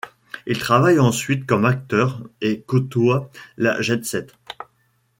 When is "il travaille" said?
0.47-0.97